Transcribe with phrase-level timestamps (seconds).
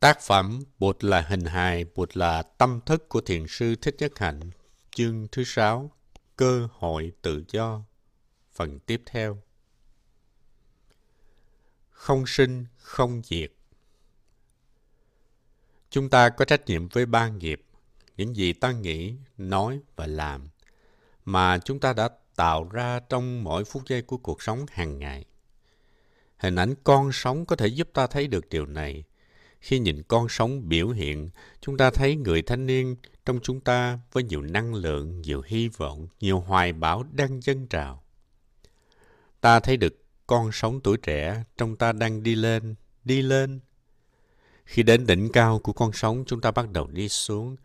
[0.00, 4.18] Tác phẩm Bụt là hình hài, Bụt là tâm thức của Thiền sư Thích Nhất
[4.18, 4.40] Hạnh,
[4.90, 5.90] chương thứ sáu,
[6.36, 7.82] cơ hội tự do,
[8.52, 9.42] phần tiếp theo.
[11.90, 13.52] Không sinh, không diệt.
[15.90, 17.62] Chúng ta có trách nhiệm với ba nghiệp,
[18.16, 20.48] những gì ta nghĩ, nói và làm,
[21.24, 25.24] mà chúng ta đã tạo ra trong mỗi phút giây của cuộc sống hàng ngày.
[26.36, 29.04] Hình ảnh con sống có thể giúp ta thấy được điều này–
[29.60, 31.30] khi nhìn con sống biểu hiện,
[31.60, 35.68] chúng ta thấy người thanh niên trong chúng ta với nhiều năng lượng, nhiều hy
[35.68, 38.02] vọng, nhiều hoài bão đang dâng trào.
[39.40, 43.60] Ta thấy được con sống tuổi trẻ trong ta đang đi lên, đi lên.
[44.64, 47.56] Khi đến đỉnh cao của con sống, chúng ta bắt đầu đi xuống.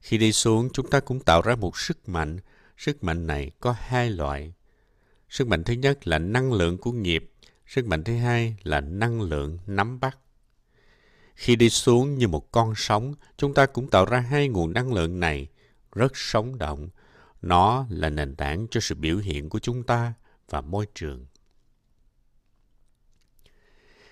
[0.00, 2.38] Khi đi xuống, chúng ta cũng tạo ra một sức mạnh.
[2.76, 4.52] Sức mạnh này có hai loại.
[5.28, 7.30] Sức mạnh thứ nhất là năng lượng của nghiệp.
[7.66, 10.18] Sức mạnh thứ hai là năng lượng nắm bắt.
[11.34, 14.92] Khi đi xuống như một con sóng, chúng ta cũng tạo ra hai nguồn năng
[14.92, 15.46] lượng này,
[15.92, 16.88] rất sống động.
[17.42, 20.12] Nó là nền tảng cho sự biểu hiện của chúng ta
[20.50, 21.26] và môi trường.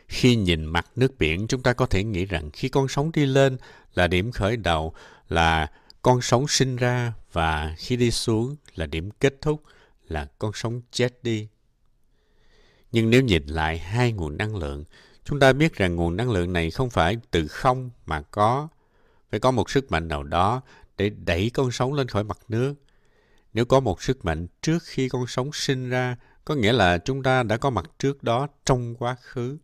[0.08, 3.26] Khi nhìn mặt nước biển, chúng ta có thể nghĩ rằng khi con sóng đi
[3.26, 3.56] lên
[3.94, 4.94] là điểm khởi đầu,
[5.28, 5.70] là
[6.02, 9.62] con sóng sinh ra và khi đi xuống là điểm kết thúc,
[10.08, 11.48] là con sóng chết đi.
[12.92, 14.84] Nhưng nếu nhìn lại hai nguồn năng lượng,
[15.28, 18.68] Chúng ta biết rằng nguồn năng lượng này không phải từ không mà có.
[19.30, 20.62] Phải có một sức mạnh nào đó
[20.96, 22.74] để đẩy con sóng lên khỏi mặt nước.
[23.52, 27.22] Nếu có một sức mạnh trước khi con sóng sinh ra, có nghĩa là chúng
[27.22, 29.58] ta đã có mặt trước đó trong quá khứ.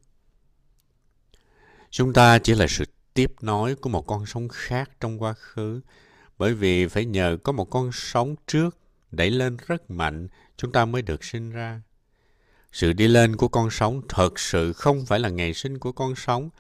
[1.91, 2.85] Chúng ta chỉ là sự
[3.15, 5.81] tiếp nối của một con sóng khác trong quá khứ,
[6.39, 8.77] bởi vì phải nhờ có một con sóng trước
[9.11, 11.81] đẩy lên rất mạnh, chúng ta mới được sinh ra.
[12.75, 16.15] Sự đi lên của con sóng thật sự không phải là ngày sinh của con
[16.17, 16.51] sóng,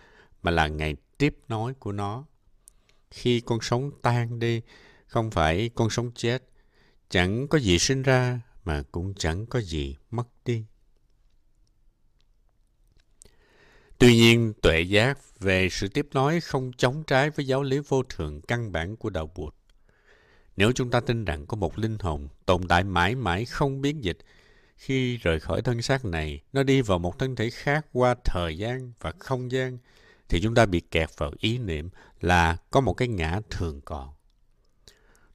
[0.43, 2.25] mà là ngày tiếp nối của nó.
[3.11, 4.61] Khi con sóng tan đi,
[5.07, 6.43] không phải con sóng chết,
[7.11, 10.65] chẳng có gì sinh ra mà cũng chẳng có gì mất đi.
[13.99, 18.03] Tuy nhiên, tuệ giác về sự tiếp nối không chống trái với giáo lý vô
[18.03, 19.55] thường căn bản của đạo Bụt.
[20.57, 24.05] Nếu chúng ta tin rằng có một linh hồn tồn tại mãi mãi không biến
[24.05, 24.19] dịch,
[24.77, 28.59] khi rời khỏi thân xác này, nó đi vào một thân thể khác qua thời
[28.59, 29.79] gian và không gian,
[30.29, 31.89] thì chúng ta bị kẹt vào ý niệm
[32.21, 34.15] là có một cái ngã thường còn.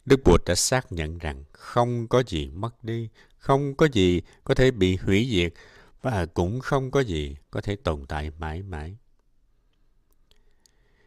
[0.06, 4.56] Đức Bụt đã xác nhận rằng không có gì mất đi, không có gì có
[4.56, 5.54] thể bị hủy diệt
[6.02, 8.96] và cũng không có gì có thể tồn tại mãi mãi.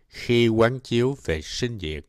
[0.09, 2.05] Khi quán chiếu về sinh diệt,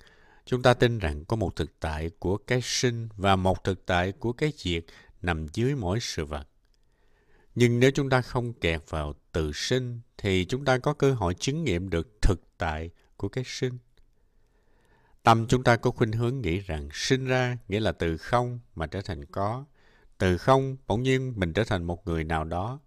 [0.45, 4.11] chúng ta tin rằng có một thực tại của cái sinh và một thực tại
[4.11, 4.83] của cái diệt
[5.23, 6.47] nằm dưới mỗi sự vật.
[7.55, 11.33] Nhưng nếu chúng ta không kẹt vào tự sinh, thì chúng ta có cơ hội
[11.33, 13.77] chứng nghiệm được thực tại của cái sinh.
[15.23, 18.87] Tâm chúng ta có khuynh hướng nghĩ rằng sinh ra nghĩa là từ không mà
[18.87, 19.65] trở thành có.
[20.17, 22.79] Từ không bỗng nhiên mình trở thành một người nào đó.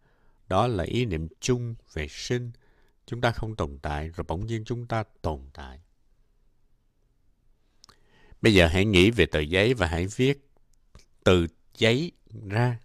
[0.49, 2.51] Đó là ý niệm chung về sinh.
[3.07, 5.81] Chúng ta không tồn tại rồi bỗng nhiên chúng ta tồn tại.
[8.43, 10.49] Bây giờ hãy nghĩ về tờ giấy và hãy viết
[11.25, 11.47] từ
[11.79, 12.13] giấy
[12.49, 12.79] ra.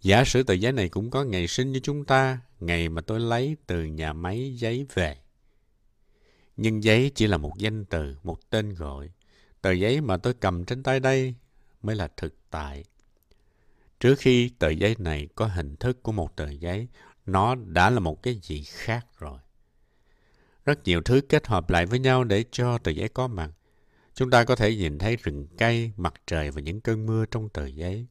[0.00, 3.20] Giả sử tờ giấy này cũng có ngày sinh như chúng ta, ngày mà tôi
[3.20, 5.16] lấy từ nhà máy giấy về.
[6.56, 9.10] Nhưng giấy chỉ là một danh từ, một tên gọi.
[9.60, 11.34] Tờ giấy mà tôi cầm trên tay đây
[11.82, 12.84] mới là thực tại.
[14.00, 16.88] Trước khi tờ giấy này có hình thức của một tờ giấy,
[17.26, 19.38] nó đã là một cái gì khác rồi.
[20.64, 23.50] Rất nhiều thứ kết hợp lại với nhau để cho tờ giấy có mặt.
[24.14, 27.48] Chúng ta có thể nhìn thấy rừng cây, mặt trời và những cơn mưa trong
[27.48, 28.06] tờ giấy.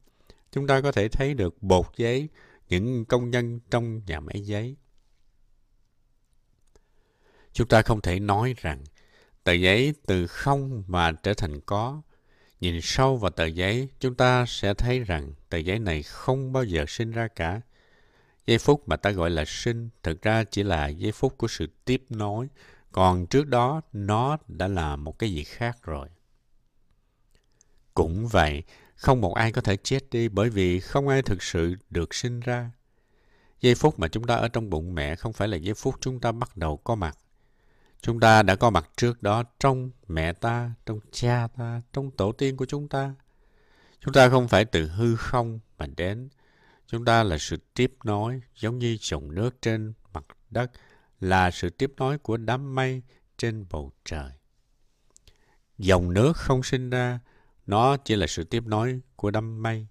[0.52, 2.28] Chúng ta có thể thấy được bột giấy,
[2.68, 4.76] những công nhân trong nhà máy giấy.
[7.52, 8.84] Chúng ta không thể nói rằng
[9.44, 12.02] tờ giấy từ không mà trở thành có.
[12.60, 16.64] Nhìn sâu vào tờ giấy, chúng ta sẽ thấy rằng tờ giấy này không bao
[16.64, 17.60] giờ sinh ra cả.
[18.46, 21.66] Giây phút mà ta gọi là sinh, thực ra chỉ là giây phút của sự
[21.84, 22.48] tiếp nối,
[22.94, 26.08] còn trước đó nó đã là một cái gì khác rồi.
[27.94, 28.62] Cũng vậy,
[28.94, 32.40] không một ai có thể chết đi bởi vì không ai thực sự được sinh
[32.40, 32.70] ra.
[33.60, 36.20] Giây phút mà chúng ta ở trong bụng mẹ không phải là giây phút chúng
[36.20, 37.18] ta bắt đầu có mặt.
[38.00, 42.32] Chúng ta đã có mặt trước đó trong mẹ ta, trong cha ta, trong tổ
[42.32, 43.14] tiên của chúng ta.
[44.00, 46.28] Chúng ta không phải từ hư không mà đến.
[46.86, 50.70] Chúng ta là sự tiếp nối giống như dòng nước trên mặt đất
[51.20, 53.02] là sự tiếp nối của đám mây
[53.38, 54.30] trên bầu trời.
[55.78, 57.20] Dòng nước không sinh ra,
[57.66, 59.86] nó chỉ là sự tiếp nối của đám mây.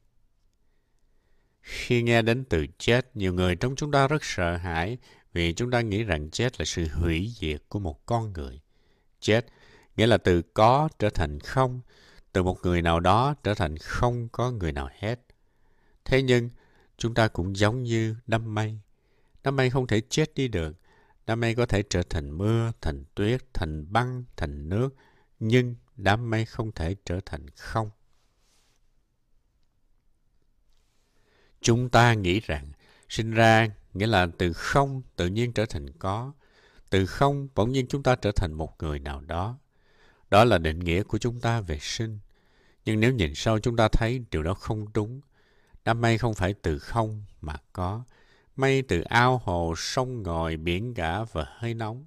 [1.61, 4.97] Khi nghe đến từ chết, nhiều người trong chúng ta rất sợ hãi
[5.33, 8.61] vì chúng ta nghĩ rằng chết là sự hủy diệt của một con người.
[9.19, 9.45] Chết
[9.97, 11.81] nghĩa là từ có trở thành không,
[12.33, 15.19] từ một người nào đó trở thành không có người nào hết.
[16.05, 16.49] Thế nhưng,
[16.97, 18.79] chúng ta cũng giống như đám mây.
[19.43, 20.75] Đám mây không thể chết đi được.
[21.25, 24.95] Đám mây có thể trở thành mưa, thành tuyết, thành băng, thành nước,
[25.39, 27.89] nhưng đám mây không thể trở thành không.
[31.61, 32.71] Chúng ta nghĩ rằng
[33.09, 36.33] sinh ra nghĩa là từ không tự nhiên trở thành có.
[36.89, 39.57] Từ không bỗng nhiên chúng ta trở thành một người nào đó.
[40.29, 42.19] Đó là định nghĩa của chúng ta về sinh.
[42.85, 45.21] Nhưng nếu nhìn sâu chúng ta thấy điều đó không đúng.
[45.85, 48.03] Đám mây không phải từ không mà có.
[48.55, 52.05] Mây từ ao hồ, sông ngòi, biển cả và hơi nóng.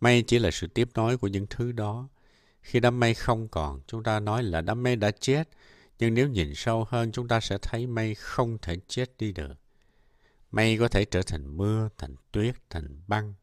[0.00, 2.08] Mây chỉ là sự tiếp nối của những thứ đó.
[2.62, 5.48] Khi đám mây không còn, chúng ta nói là đám mây đã chết.
[5.98, 9.54] Nhưng nếu nhìn sâu hơn, chúng ta sẽ thấy mây không thể chết đi được.
[10.50, 13.34] Mây có thể trở thành mưa, thành tuyết, thành băng.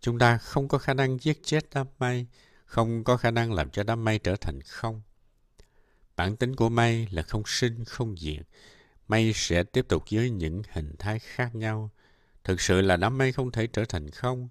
[0.00, 2.26] Chúng ta không có khả năng giết chết đám mây,
[2.64, 5.02] không có khả năng làm cho đám mây trở thành không.
[6.16, 8.46] Bản tính của mây là không sinh, không diệt.
[9.10, 11.90] Mây sẽ tiếp tục với những hình thái khác nhau.
[12.44, 14.48] Thực sự là đám mây không thể trở thành không.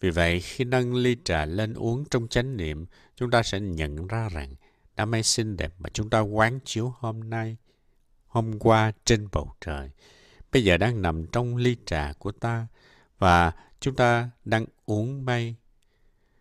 [0.00, 2.86] Vì vậy, khi nâng ly trà lên uống trong chánh niệm,
[3.16, 4.54] chúng ta sẽ nhận ra rằng
[4.96, 7.56] đám mây xinh đẹp mà chúng ta quán chiếu hôm nay,
[8.26, 9.90] hôm qua trên bầu trời,
[10.52, 12.66] bây giờ đang nằm trong ly trà của ta
[13.18, 15.54] và chúng ta đang uống mây.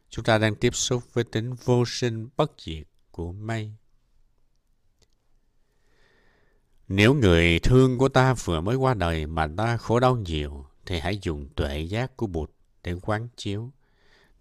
[0.10, 3.72] Chúng ta đang tiếp xúc với tính vô sinh bất diệt của mây.
[6.88, 11.00] Nếu người thương của ta vừa mới qua đời mà ta khổ đau nhiều, thì
[11.00, 12.52] hãy dùng tuệ giác của Bụt
[12.84, 13.72] để quán chiếu.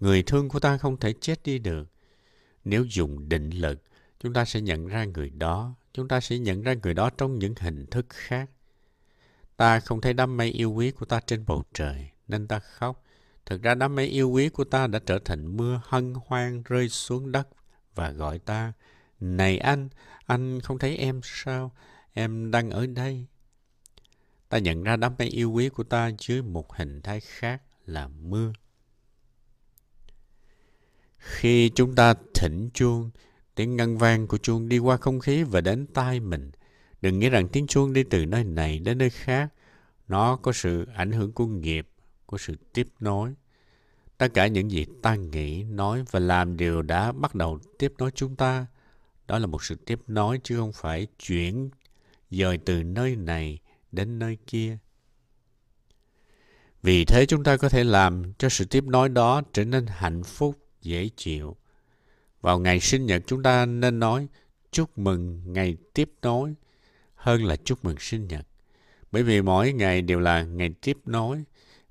[0.01, 1.89] Người thương của ta không thể chết đi được.
[2.65, 3.83] Nếu dùng định lực,
[4.21, 5.75] chúng ta sẽ nhận ra người đó.
[5.93, 8.51] Chúng ta sẽ nhận ra người đó trong những hình thức khác.
[9.57, 13.03] Ta không thấy đám mây yêu quý của ta trên bầu trời, nên ta khóc.
[13.47, 16.89] Thực ra đám mây yêu quý của ta đã trở thành mưa hân hoan rơi
[16.89, 17.49] xuống đất
[17.95, 18.73] và gọi ta.
[19.21, 19.89] Này anh,
[20.27, 21.73] anh không thấy em sao?
[22.15, 23.27] Em đang ở đây.
[24.49, 28.09] Ta nhận ra đám mây yêu quý của ta dưới một hình thái khác là
[28.09, 28.53] mưa.
[31.19, 33.11] Khi chúng ta thỉnh chuông,
[33.55, 36.51] tiếng ngân vang của chuông đi qua không khí và đến tai mình.
[37.01, 39.49] Đừng nghĩ rằng tiếng chuông đi từ nơi này đến nơi khác.
[40.09, 41.89] Nó có sự ảnh hưởng của nghiệp,
[42.27, 43.35] của sự tiếp nối.
[44.19, 48.11] Tất cả những gì ta nghĩ, nói và làm đều đã bắt đầu tiếp nối
[48.15, 48.67] chúng ta.
[49.27, 51.71] Đó là một sự tiếp nối chứ không phải chuyển
[52.39, 53.59] dời từ nơi này
[53.93, 54.79] đến nơi kia.
[56.83, 60.23] Vì thế chúng ta có thể làm cho sự tiếp nối đó trở nên hạnh
[60.23, 61.57] phúc, dễ chịu.
[62.41, 64.29] Vào ngày sinh nhật chúng ta nên nói
[64.71, 66.55] chúc mừng ngày tiếp nối
[67.15, 68.47] hơn là chúc mừng sinh nhật.
[69.13, 71.45] Bởi vì mỗi ngày đều là ngày tiếp nối.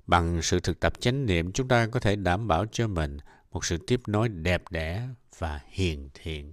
[0.06, 3.18] Bằng sự thực tập chánh niệm chúng ta có thể đảm bảo cho mình
[3.52, 5.08] một sự tiếp nối đẹp đẽ
[5.38, 6.52] và hiền thiện.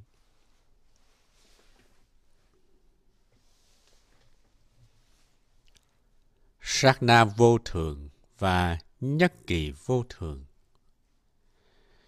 [6.62, 8.10] Sát na vô thường
[8.40, 10.46] và nhất kỳ vô thường.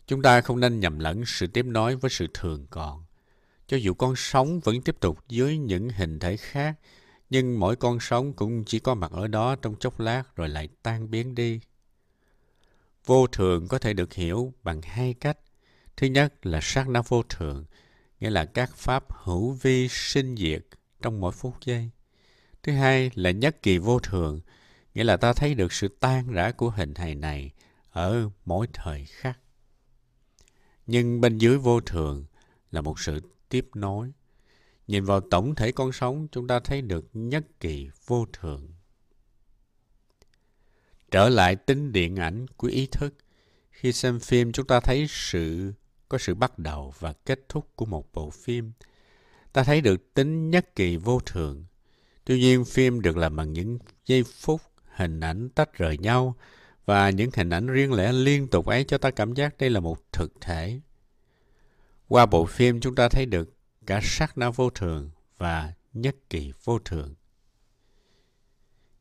[0.08, 3.06] Chúng ta không nên nhầm lẫn sự tiếp nối với sự thường còn.
[3.68, 6.76] Cho dù con sống vẫn tiếp tục dưới những hình thể khác,
[7.30, 10.70] nhưng mỗi con sống cũng chỉ có mặt ở đó trong chốc lát rồi lại
[10.84, 11.60] tan biến đi.
[13.06, 15.38] Vô thường có thể được hiểu bằng hai cách.
[15.98, 17.66] Thứ nhất là sát na vô thường,
[18.20, 20.62] nghĩa là các pháp hữu vi sinh diệt
[21.02, 21.90] trong mỗi phút giây.
[22.64, 24.42] Thứ hai là nhất kỳ vô thường,
[24.94, 27.52] nghĩa là ta thấy được sự tan rã của hình hài này
[27.90, 29.40] ở mỗi thời khắc.
[30.86, 32.26] Nhưng bên dưới vô thường
[32.72, 34.12] là một sự tiếp nối.
[34.88, 38.70] Nhìn vào tổng thể con sống, chúng ta thấy được nhất kỳ vô thường.
[41.12, 43.14] Trở lại tính điện ảnh của ý thức.
[43.72, 45.74] Khi xem phim, chúng ta thấy sự
[46.10, 48.72] có sự bắt đầu và kết thúc của một bộ phim.
[49.54, 51.66] Ta thấy được tính nhất kỳ vô thường.
[52.26, 54.62] Tuy nhiên, phim được làm bằng những giây phút,
[54.96, 56.36] hình ảnh tách rời nhau,
[56.86, 59.80] và những hình ảnh riêng lẻ liên tục ấy cho ta cảm giác đây là
[59.80, 60.80] một thực thể.
[62.08, 63.54] Qua bộ phim chúng ta thấy được
[63.86, 67.16] cả sắc na vô thường và nhất kỳ vô thường.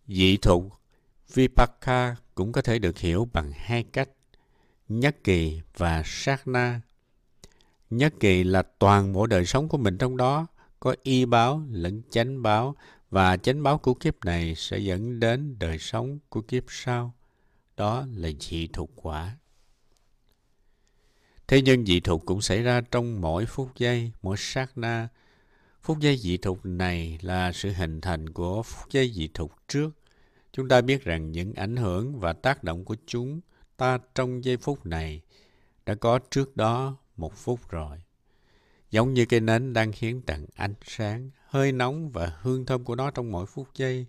[0.07, 0.73] Dị thục
[1.35, 4.09] Vipaka cũng có thể được hiểu bằng hai cách,
[4.88, 6.81] nhất kỳ và sát na.
[7.91, 10.47] Nhất kỳ là toàn bộ đời sống của mình trong đó,
[10.81, 12.76] có y báo lẫn chánh báo
[13.12, 17.14] và chánh báo của kiếp này sẽ dẫn đến đời sống của kiếp sau.
[17.76, 19.37] Đó là dị thuộc quả.
[21.47, 25.09] Thế nhưng dị thuộc cũng xảy ra trong mỗi phút giây, mỗi sát na.
[25.83, 29.90] Phút giây dị thuộc này là sự hình thành của phút giây dị thuộc trước.
[30.52, 33.40] chúng ta biết rằng những ảnh hưởng và tác động của chúng
[33.76, 35.21] ta trong giây phút này
[35.87, 38.02] đã có trước đó một phút rồi.
[38.90, 42.94] Giống như cây nến đang hiến tặng ánh sáng, hơi nóng và hương thơm của
[42.94, 44.06] nó trong mỗi phút giây.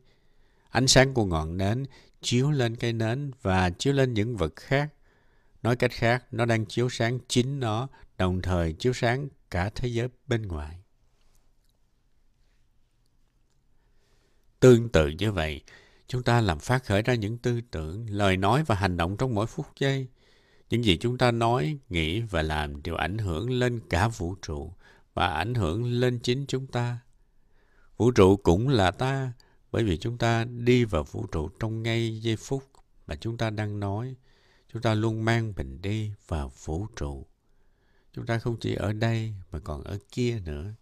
[0.70, 1.86] Ánh sáng của ngọn nến
[2.22, 4.94] chiếu lên cây nến và chiếu lên những vật khác.
[5.64, 9.88] Nói cách khác, nó đang chiếu sáng chính nó, đồng thời chiếu sáng cả thế
[9.88, 10.80] giới bên ngoài.
[14.60, 15.62] Tương tự như vậy,
[16.08, 19.36] chúng ta làm phát khởi ra những tư tưởng, lời nói và hành động trong
[19.36, 20.08] mỗi phút giây.
[20.70, 24.74] Những gì chúng ta nói, nghĩ và làm đều ảnh hưởng lên cả vũ trụ
[25.14, 26.98] và ảnh hưởng lên chính chúng ta.
[27.98, 29.34] Vũ trụ cũng là ta,
[29.72, 32.64] bởi vì chúng ta đi vào vũ trụ trong ngay giây phút
[33.08, 34.16] mà chúng ta đang nói.
[34.74, 37.26] Chúng ta luôn mang mình đi vào vũ trụ.
[38.14, 40.74] Chúng ta không chỉ ở đây mà còn ở kia nữa.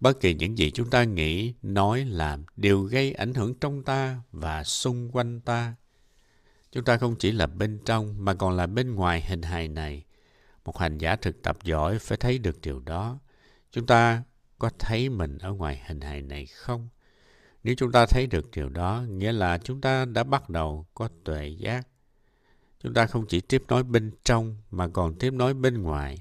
[0.00, 4.20] Bất kỳ những gì chúng ta nghĩ, nói, làm đều gây ảnh hưởng trong ta
[4.32, 5.74] và xung quanh ta.
[6.72, 10.04] Chúng ta không chỉ là bên trong mà còn là bên ngoài hình hài này.
[10.64, 13.18] Một hành giả thực tập giỏi phải thấy được điều đó.
[13.72, 14.22] Chúng ta
[14.58, 16.88] có thấy mình ở ngoài hình hài này không?
[17.64, 21.08] Nếu chúng ta thấy được điều đó, nghĩa là chúng ta đã bắt đầu có
[21.24, 21.88] tuệ giác.
[22.82, 26.18] Chúng ta không chỉ tiếp nối bên trong mà còn tiếp nối bên ngoài.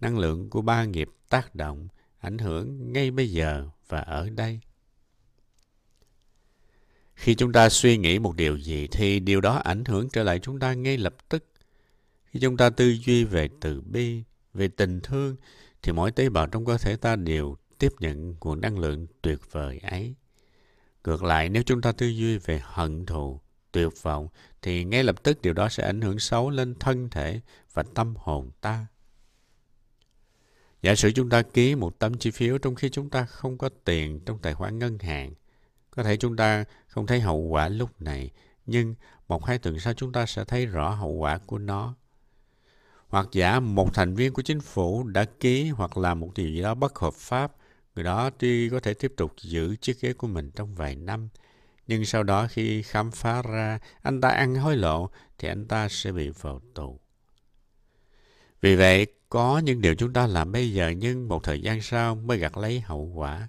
[0.00, 1.88] Năng lượng của ba nghiệp tác động,
[2.18, 4.60] ảnh hưởng ngay bây giờ và ở đây.
[7.14, 10.38] Khi chúng ta suy nghĩ một điều gì thì điều đó ảnh hưởng trở lại
[10.38, 11.44] chúng ta ngay lập tức.
[12.26, 14.22] Khi chúng ta tư duy về từ bi,
[14.54, 15.36] về tình thương,
[15.86, 19.38] thì mỗi tế bào trong cơ thể ta đều tiếp nhận nguồn năng lượng tuyệt
[19.50, 20.14] vời ấy.
[21.04, 23.40] Ngược lại, nếu chúng ta tư duy về hận thù,
[23.72, 24.28] tuyệt vọng,
[24.62, 27.40] thì ngay lập tức điều đó sẽ ảnh hưởng xấu lên thân thể
[27.72, 28.86] và tâm hồn ta.
[30.82, 33.68] Giả sử chúng ta ký một tấm chi phiếu trong khi chúng ta không có
[33.84, 35.34] tiền trong tài khoản ngân hàng.
[35.90, 38.30] Có thể chúng ta không thấy hậu quả lúc này,
[38.66, 38.94] nhưng
[39.28, 41.94] một hai tuần sau chúng ta sẽ thấy rõ hậu quả của nó.
[43.08, 46.62] Hoặc giả một thành viên của chính phủ đã ký hoặc làm một điều gì
[46.62, 47.52] đó bất hợp pháp,
[47.94, 51.28] người đó tuy có thể tiếp tục giữ chiếc ghế của mình trong vài năm,
[51.86, 55.88] nhưng sau đó khi khám phá ra anh ta ăn hối lộ thì anh ta
[55.88, 57.00] sẽ bị vào tù.
[58.60, 62.14] Vì vậy, có những điều chúng ta làm bây giờ nhưng một thời gian sau
[62.14, 63.48] mới gặt lấy hậu quả.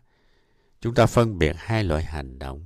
[0.81, 2.65] Chúng ta phân biệt hai loại hành động.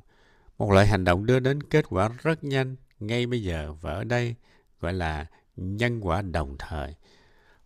[0.58, 4.04] Một loại hành động đưa đến kết quả rất nhanh, ngay bây giờ và ở
[4.04, 4.36] đây,
[4.80, 6.96] gọi là nhân quả đồng thời.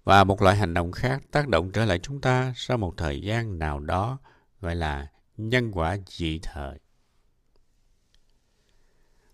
[0.03, 3.21] Và một loại hành động khác tác động trở lại chúng ta sau một thời
[3.21, 4.19] gian nào đó,
[4.61, 6.79] gọi là nhân quả dị thời.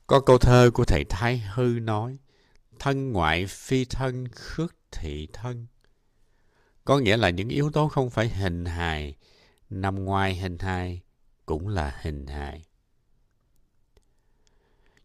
[0.07, 2.17] Có câu thơ của thầy Thái Hư nói,
[2.79, 5.67] thân ngoại phi thân khước thị thân.
[6.85, 9.15] Có nghĩa là những yếu tố không phải hình hài,
[9.69, 11.01] nằm ngoài hình hài
[11.45, 12.65] cũng là hình hài.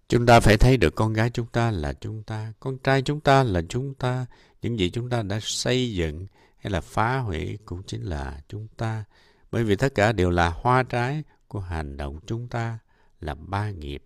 [0.08, 3.20] Chúng ta phải thấy được con gái chúng ta là chúng ta, con trai chúng
[3.20, 4.26] ta là chúng ta,
[4.62, 6.26] những gì chúng ta đã xây dựng
[6.58, 9.04] hay là phá hủy cũng chính là chúng ta.
[9.50, 12.78] Bởi vì tất cả đều là hoa trái của hành động chúng ta
[13.20, 14.02] là ba nghiệp.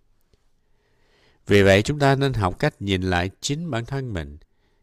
[1.47, 4.37] Vì vậy chúng ta nên học cách nhìn lại chính bản thân mình.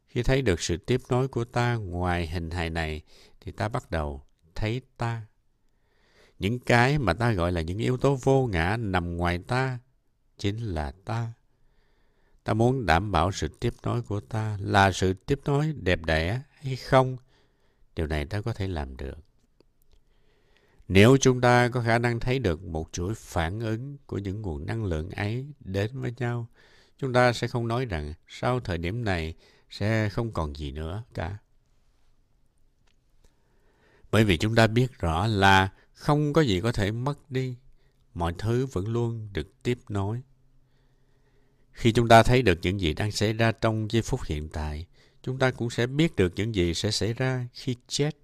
[0.08, 3.02] Khi thấy được sự tiếp nối của ta ngoài hình hài này
[3.40, 4.22] thì ta bắt đầu
[4.54, 5.22] thấy ta.
[6.38, 9.78] Những cái mà ta gọi là những yếu tố vô ngã nằm ngoài ta
[10.38, 11.32] chính là ta.
[12.44, 16.42] Ta muốn đảm bảo sự tiếp nối của ta là sự tiếp nối đẹp đẽ
[16.62, 17.16] hay không?
[17.96, 19.18] Điều này ta có thể làm được.
[20.88, 24.66] Nếu chúng ta có khả năng thấy được một chuỗi phản ứng của những nguồn
[24.66, 26.48] năng lượng ấy đến với nhau,
[26.98, 29.34] chúng ta sẽ không nói rằng sau thời điểm này
[29.70, 31.38] sẽ không còn gì nữa cả.
[34.10, 37.56] Bởi vì chúng ta biết rõ là không có gì có thể mất đi,
[38.14, 40.22] mọi thứ vẫn luôn được tiếp nối.
[41.78, 44.86] Khi chúng ta thấy được những gì đang xảy ra trong giây phút hiện tại,
[45.22, 48.16] chúng ta cũng sẽ biết được những gì sẽ xảy ra khi chết.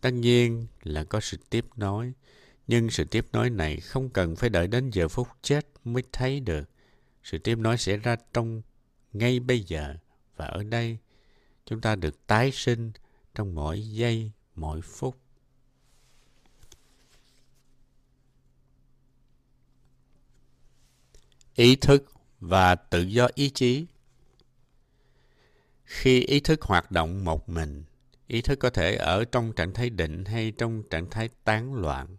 [0.00, 2.12] Tất nhiên là có sự tiếp nối,
[2.66, 6.40] nhưng sự tiếp nối này không cần phải đợi đến giờ phút chết mới thấy
[6.40, 6.70] được.
[7.24, 8.62] Sự tiếp nối xảy ra trong
[9.12, 9.94] ngay bây giờ
[10.36, 10.98] và ở đây.
[11.66, 12.92] Chúng ta được tái sinh
[13.34, 15.16] trong mỗi giây, mỗi phút.
[21.54, 23.86] Ý thức và tự do ý chí.
[25.84, 27.84] Khi ý thức hoạt động một mình,
[28.26, 32.16] ý thức có thể ở trong trạng thái định hay trong trạng thái tán loạn.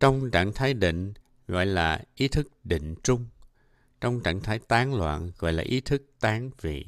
[0.00, 1.12] Trong trạng thái định
[1.48, 3.26] gọi là ý thức định trung.
[4.00, 6.86] Trong trạng thái tán loạn gọi là ý thức tán vị.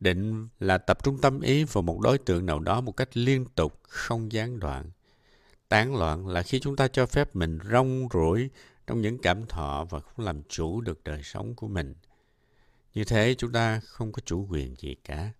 [0.00, 3.44] Định là tập trung tâm ý vào một đối tượng nào đó một cách liên
[3.54, 4.90] tục, không gián đoạn.
[5.68, 8.50] tán loạn là khi chúng ta cho phép mình rong ruổi
[8.88, 11.94] trong những cảm thọ và không làm chủ được đời sống của mình.
[12.94, 15.32] Như thế chúng ta không có chủ quyền gì cả.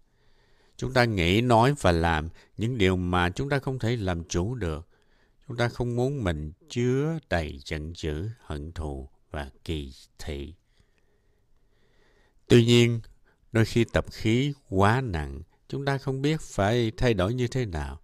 [0.76, 4.54] Chúng ta nghĩ, nói và làm những điều mà chúng ta không thể làm chủ
[4.54, 4.88] được.
[5.48, 10.54] Chúng ta không muốn mình chứa đầy giận dữ, hận thù và kỳ thị.
[12.48, 13.00] Tuy nhiên,
[13.52, 17.66] đôi khi tập khí quá nặng, chúng ta không biết phải thay đổi như thế
[17.66, 18.00] nào.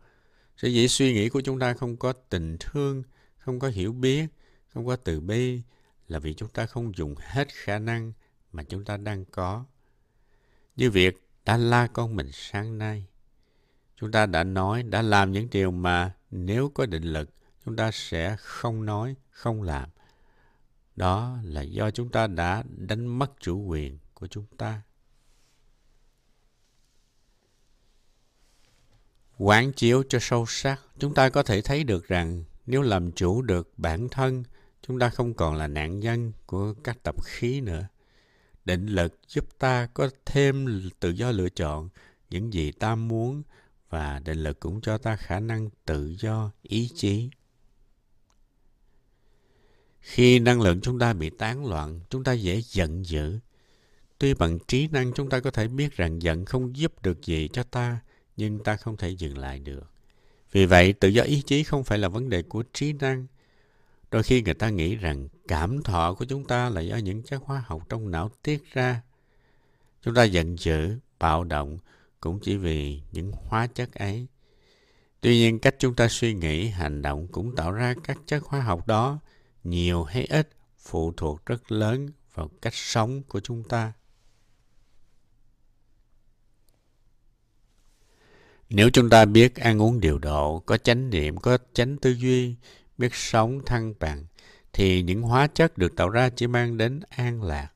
[0.56, 3.02] Sở dĩ suy nghĩ của chúng ta không có tình thương,
[3.38, 4.26] không có hiểu biết,
[4.74, 5.62] không có từ bi
[6.08, 8.12] là vì chúng ta không dùng hết khả năng
[8.52, 9.64] mà chúng ta đang có.
[10.76, 13.06] Như việc đã la con mình sáng nay.
[13.96, 17.30] Chúng ta đã nói, đã làm những điều mà nếu có định lực,
[17.64, 19.88] chúng ta sẽ không nói, không làm.
[20.96, 24.82] Đó là do chúng ta đã đánh mất chủ quyền của chúng ta.
[29.38, 33.42] Quán chiếu cho sâu sắc, chúng ta có thể thấy được rằng nếu làm chủ
[33.42, 34.44] được bản thân,
[34.86, 37.86] chúng ta không còn là nạn nhân của các tập khí nữa.
[38.64, 41.88] Định lực giúp ta có thêm tự do lựa chọn
[42.30, 43.42] những gì ta muốn
[43.88, 47.30] và định lực cũng cho ta khả năng tự do ý chí.
[50.00, 53.38] Khi năng lượng chúng ta bị tán loạn, chúng ta dễ giận dữ.
[54.18, 57.48] Tuy bằng trí năng chúng ta có thể biết rằng giận không giúp được gì
[57.52, 58.00] cho ta,
[58.36, 59.90] nhưng ta không thể dừng lại được.
[60.52, 63.26] Vì vậy, tự do ý chí không phải là vấn đề của trí năng.
[64.14, 67.42] Đôi khi người ta nghĩ rằng cảm thọ của chúng ta là do những chất
[67.44, 69.02] hóa học trong não tiết ra.
[70.02, 71.78] Chúng ta giận dữ, bạo động
[72.20, 74.26] cũng chỉ vì những hóa chất ấy.
[75.20, 78.60] Tuy nhiên, cách chúng ta suy nghĩ, hành động cũng tạo ra các chất hóa
[78.60, 79.18] học đó,
[79.64, 83.92] nhiều hay ít, phụ thuộc rất lớn vào cách sống của chúng ta.
[88.68, 92.56] Nếu chúng ta biết ăn uống điều độ, có chánh niệm, có chánh tư duy,
[92.98, 94.24] biết sống thăng bằng,
[94.72, 97.68] thì những hóa chất được tạo ra chỉ mang đến an lạc.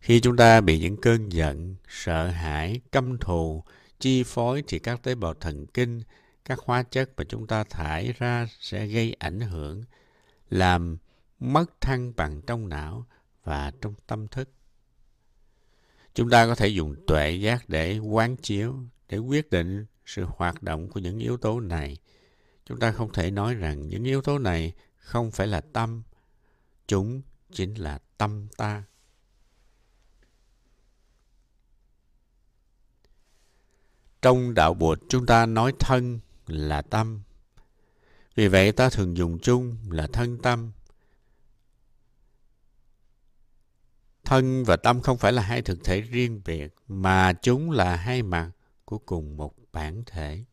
[0.00, 3.64] Khi chúng ta bị những cơn giận, sợ hãi, căm thù,
[4.00, 6.02] chi phối thì các tế bào thần kinh,
[6.44, 9.84] các hóa chất mà chúng ta thải ra sẽ gây ảnh hưởng,
[10.50, 10.96] làm
[11.40, 13.06] mất thăng bằng trong não
[13.44, 14.50] và trong tâm thức.
[16.14, 18.76] Chúng ta có thể dùng tuệ giác để quán chiếu,
[19.08, 21.96] để quyết định sự hoạt động của những yếu tố này.
[22.70, 26.02] Chúng ta không thể nói rằng những yếu tố này không phải là tâm,
[26.86, 28.84] chúng chính là tâm ta.
[34.22, 37.22] Trong đạo Bụt chúng ta nói thân là tâm.
[38.34, 40.72] Vì vậy ta thường dùng chung là thân tâm.
[44.24, 48.22] Thân và tâm không phải là hai thực thể riêng biệt, mà chúng là hai
[48.22, 48.50] mặt
[48.84, 50.44] của cùng một bản thể.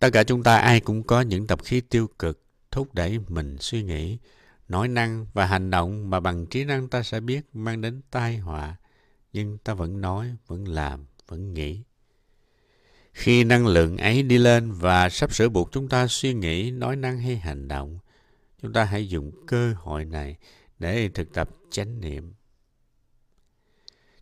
[0.00, 3.56] Tất cả chúng ta ai cũng có những tập khí tiêu cực thúc đẩy mình
[3.60, 4.18] suy nghĩ,
[4.68, 8.36] nói năng và hành động mà bằng trí năng ta sẽ biết mang đến tai
[8.36, 8.76] họa,
[9.32, 11.82] nhưng ta vẫn nói, vẫn làm, vẫn nghĩ.
[13.12, 16.96] Khi năng lượng ấy đi lên và sắp sửa buộc chúng ta suy nghĩ, nói
[16.96, 17.98] năng hay hành động,
[18.62, 20.36] chúng ta hãy dùng cơ hội này
[20.78, 22.32] để thực tập chánh niệm.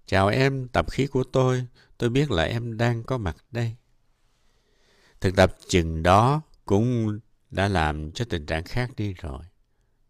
[0.06, 1.66] Chào em, tập khí của tôi,
[1.98, 3.76] tôi biết là em đang có mặt đây.
[5.20, 7.18] Thực tập chừng đó cũng
[7.50, 9.42] đã làm cho tình trạng khác đi rồi.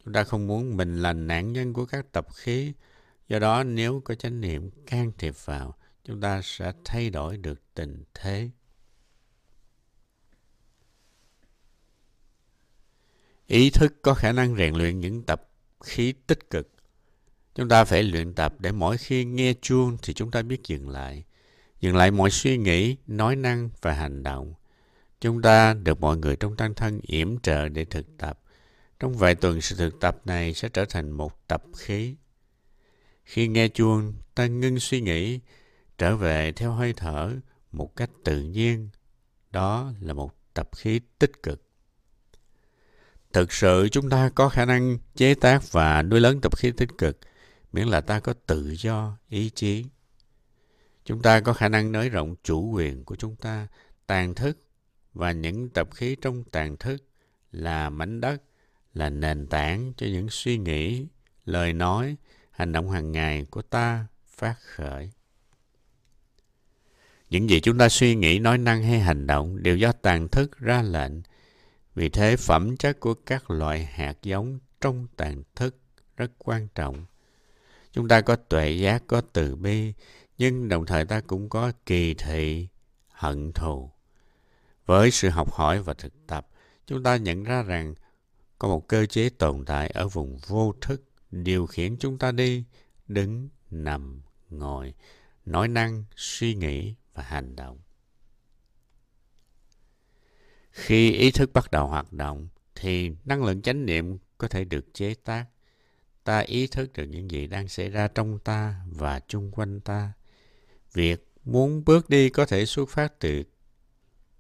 [0.05, 2.73] Chúng ta không muốn mình là nạn nhân của các tập khí.
[3.29, 7.75] Do đó nếu có chánh niệm can thiệp vào, chúng ta sẽ thay đổi được
[7.75, 8.51] tình thế.
[13.47, 15.49] Ý thức có khả năng rèn luyện những tập
[15.81, 16.69] khí tích cực.
[17.55, 20.89] Chúng ta phải luyện tập để mỗi khi nghe chuông thì chúng ta biết dừng
[20.89, 21.25] lại.
[21.81, 24.55] Dừng lại mọi suy nghĩ, nói năng và hành động.
[25.21, 28.41] Chúng ta được mọi người trong tăng thân yểm trợ để thực tập.
[29.01, 32.17] Trong vài tuần sự thực tập này sẽ trở thành một tập khí.
[33.25, 35.41] Khi nghe chuông, ta ngưng suy nghĩ,
[35.99, 37.33] trở về theo hơi thở
[37.73, 38.89] một cách tự nhiên.
[39.51, 41.63] Đó là một tập khí tích cực.
[43.33, 46.89] Thực sự chúng ta có khả năng chế tác và nuôi lớn tập khí tích
[46.99, 47.19] cực,
[47.73, 49.85] miễn là ta có tự do, ý chí.
[51.05, 53.67] Chúng ta có khả năng nới rộng chủ quyền của chúng ta,
[54.07, 54.59] tàn thức
[55.19, 57.05] và những tập khí trong tàn thức
[57.53, 58.43] là mảnh đất,
[58.95, 61.07] là nền tảng cho những suy nghĩ,
[61.45, 62.17] lời nói,
[62.51, 65.11] hành động hàng ngày của ta phát khởi.
[67.31, 70.59] Những gì chúng ta suy nghĩ, nói năng hay hành động đều do tàn thức
[70.59, 71.13] ra lệnh.
[71.95, 75.77] Vì thế phẩm chất của các loại hạt giống trong tàn thức
[76.17, 77.05] rất quan trọng.
[77.93, 79.93] Chúng ta có tuệ giác, có từ bi,
[80.39, 82.69] nhưng đồng thời ta cũng có kỳ thị,
[83.09, 83.91] hận thù.
[84.89, 86.49] Với sự học hỏi và thực tập,
[86.87, 87.95] chúng ta nhận ra rằng
[88.59, 92.65] có một cơ chế tồn tại ở vùng vô thức điều khiển chúng ta đi,
[93.09, 94.95] đứng, nằm, ngồi,
[95.45, 97.79] nói năng, suy nghĩ và hành động.
[100.71, 104.95] Khi ý thức bắt đầu hoạt động, thì năng lượng chánh niệm có thể được
[104.95, 105.47] chế tác.
[106.25, 110.13] Ta ý thức được những gì đang xảy ra trong ta và chung quanh ta.
[110.93, 113.45] Việc muốn bước đi có thể xuất phát từ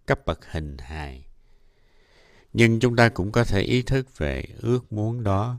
[0.09, 1.25] cấp bậc hình hài.
[2.53, 5.59] Nhưng chúng ta cũng có thể ý thức về ước muốn đó.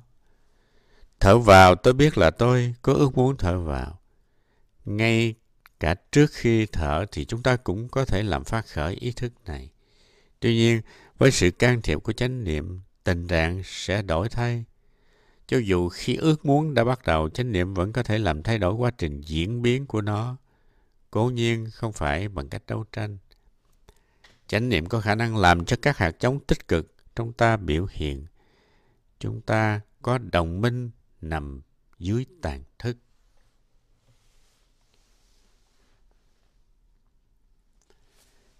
[1.20, 4.00] Thở vào tôi biết là tôi có ước muốn thở vào.
[4.86, 5.36] Ngay
[5.80, 9.34] cả trước khi thở thì chúng ta cũng có thể làm phát khởi ý thức
[9.46, 9.70] này.
[10.40, 10.82] Tuy nhiên,
[11.18, 14.64] với sự can thiệp của chánh niệm, tình trạng sẽ đổi thay.
[15.48, 18.58] Cho dù khi ước muốn đã bắt đầu, chánh niệm vẫn có thể làm thay
[18.58, 20.38] đổi quá trình diễn biến của nó.
[21.12, 23.18] Cố nhiên không phải bằng cách đấu tranh.
[24.50, 27.88] Chánh niệm có khả năng làm cho các hạt giống tích cực trong ta biểu
[27.92, 28.26] hiện.
[29.20, 31.62] Chúng ta có đồng minh nằm
[32.00, 32.98] dưới tàn thức.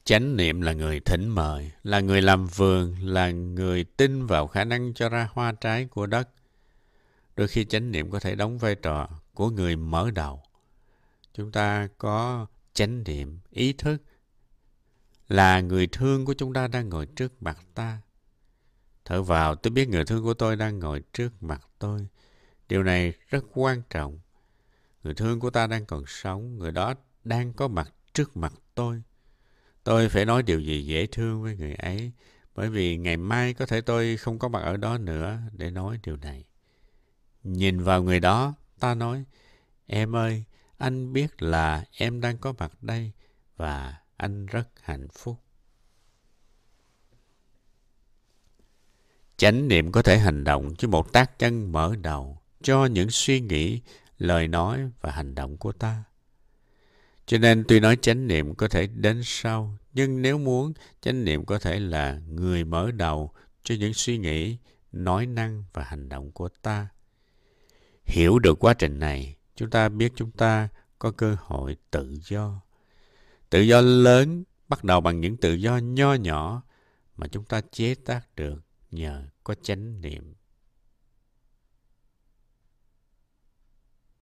[0.04, 4.63] Chánh niệm là người thỉnh mời, là người làm vườn, là người tin vào khả
[4.63, 6.30] năng cho ra hoa trái của đất.
[7.36, 10.43] Đôi khi chánh niệm có thể đóng vai trò của người mở đầu.
[11.34, 13.97] Chúng ta có chánh niệm, ý thức
[15.29, 18.01] là người thương của chúng ta đang ngồi trước mặt ta.
[19.05, 22.07] Thở vào, tôi biết người thương của tôi đang ngồi trước mặt tôi.
[22.69, 24.19] Điều này rất quan trọng.
[25.03, 29.01] Người thương của ta đang còn sống, người đó đang có mặt trước mặt tôi.
[29.83, 32.11] Tôi phải nói điều gì dễ thương với người ấy,
[32.55, 35.99] bởi vì ngày mai có thể tôi không có mặt ở đó nữa để nói
[36.03, 36.45] điều này.
[37.43, 39.23] Nhìn vào người đó, ta nói,
[39.87, 40.43] em ơi,
[40.77, 43.11] anh biết là em đang có mặt đây
[43.57, 45.38] và anh rất hạnh phúc.
[49.38, 53.39] Chánh niệm có thể hành động chứ một tác chân mở đầu cho những suy
[53.39, 53.82] nghĩ,
[54.17, 56.03] lời nói và hành động của ta.
[57.25, 61.45] Cho nên tuy nói chánh niệm có thể đến sau, nhưng nếu muốn, chánh niệm
[61.45, 63.32] có thể là người mở đầu
[63.63, 64.58] cho những suy nghĩ,
[64.91, 66.88] nói năng và hành động của ta.
[68.05, 70.67] Hiểu được quá trình này, chúng ta biết chúng ta
[70.99, 72.62] có cơ hội tự do.
[73.49, 76.63] Tự do lớn bắt đầu bằng những tự do nho nhỏ
[77.15, 80.33] mà chúng ta chế tác được nhờ có chánh niệm.